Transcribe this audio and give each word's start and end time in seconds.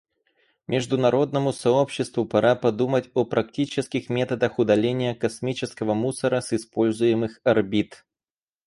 Международному 0.67 1.53
сообществу 1.53 2.25
пора 2.25 2.55
подумать 2.55 3.11
о 3.13 3.23
практических 3.23 4.09
методах 4.09 4.57
удаления 4.57 5.13
космического 5.13 5.93
мусора 5.93 6.41
с 6.41 6.53
используемых 6.53 7.39
орбит. 7.43 8.03